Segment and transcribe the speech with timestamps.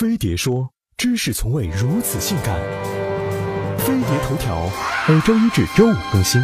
[0.00, 2.58] 飞碟说：“知识从未如此性感。”
[3.76, 4.66] 飞碟头条
[5.06, 6.40] 每周一至周五更新。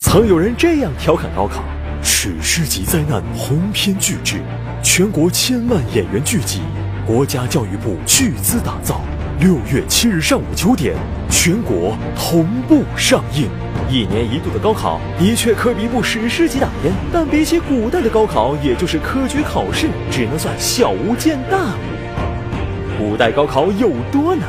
[0.00, 1.62] 曾有人这样调侃高考
[2.02, 4.42] ：“史诗级灾难，鸿篇巨制，
[4.82, 6.60] 全国千万演员聚集，
[7.06, 9.00] 国家教育部巨资打造。”
[9.40, 10.94] 六月七日上午九点，
[11.30, 13.48] 全国同步上映。
[13.88, 22.98] 一年一度的高考的确可比部史诗级大片，但比起古代的高考，也就是科举考试，只能算小巫见大巫。
[22.98, 24.46] 古代高考有多难？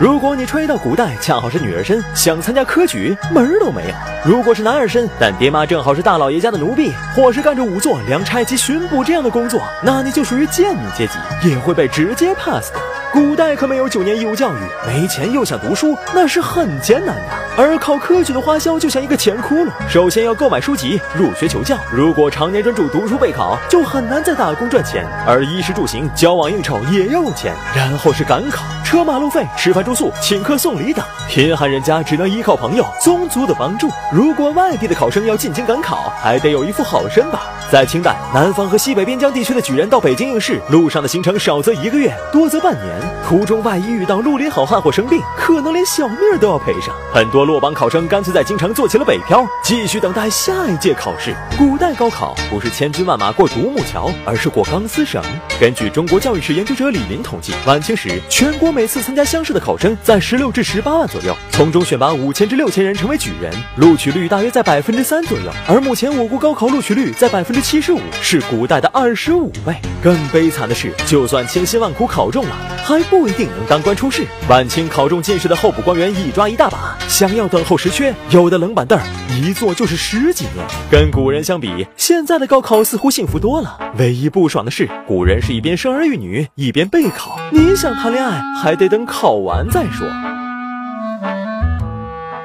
[0.00, 12.80] 如果你吹到古代恰好是女儿身，想参加科举门儿都没有；如果是男儿身，但爹妈正好是大老爷家的奴婢，或是干着仵作、粮差及巡捕这样的工作，那你就属于贱民阶级，也会被直接 pass 的。
[13.12, 17.22] 古代可没有九年义务教育，没钱又想读书，那是很艰难的。
[17.56, 21.76] 而考科举的花销就像一个钱窟窿，首先要购买书籍、入学求教。
[21.92, 25.04] 如果常年专注读书备考，就很难再打工赚钱。
[25.26, 27.52] 而衣食住行、交往应酬也要用钱。
[27.74, 31.04] 然后是赶考，车马路费、吃饭住宿、请客送礼等。
[31.28, 33.88] 贫寒人家只能依靠朋友、宗族的帮助。
[34.12, 37.40] 如果外地的考生要进京赶考，还得有一副好身板。
[37.72, 42.99] 在清代，南方和西北边疆地区的举人到北京应试，路上的行程少则一个月，多则半年。
[43.26, 46.94] 途中万一遇到绿林好汉或生病，可能连小命都要赔上。
[47.12, 51.34] 很多落榜考生干脆在京城做起了北漂，继续等待下一届考试。
[51.58, 55.22] 古代高考不是千军万马过独木桥，而是过钢丝绳。
[55.60, 65.50] 根据中国教育史研究者李林统计，晚清时全国每次参加乡试的考生在十六至十八万左右，从中选拔五千至六千人成为举人，录取率大约在百分之三左右。
[65.68, 69.74] 而目前我国高考录取率在百分之七十五，是古代的二十五倍。
[70.02, 72.56] 更悲惨的是，就算千辛万苦考中了，
[72.90, 73.20] 还不。
[73.30, 74.26] 一定能当官出仕。
[74.48, 80.66] 晚清考中进士的候补官员一抓一大把，想要等候实缺，有的冷板凳一坐就是十几年。
[80.90, 83.78] 跟古人相比，现在的高考似乎幸福多了。
[83.98, 87.38] 唯一不爽的是，古人是一边生儿育女，一边备考。
[87.52, 90.04] 你想谈恋爱，还得等考完再说。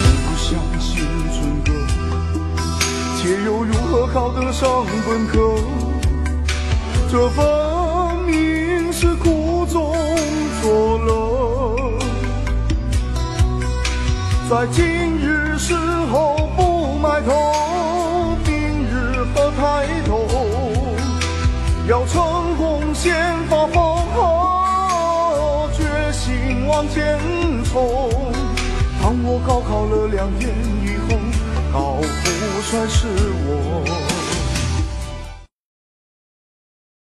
[0.00, 1.72] 不相信春歌，
[3.22, 5.54] 且又如何考得上本科？
[7.08, 7.46] 这风
[14.52, 14.84] 在今
[15.18, 15.74] 日时
[16.12, 20.28] 候不埋头，明日何抬头？
[21.88, 23.14] 要成功先
[23.48, 23.96] 发疯，
[25.72, 27.18] 决心往前
[27.64, 28.10] 冲。
[29.02, 30.54] 当我高考了两年
[30.84, 31.16] 以后，
[31.72, 33.08] 高富帅是
[33.46, 34.11] 我。